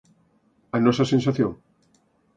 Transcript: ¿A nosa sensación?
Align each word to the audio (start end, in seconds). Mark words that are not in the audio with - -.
¿A 0.75 0.77
nosa 0.85 1.09
sensación? 1.13 1.51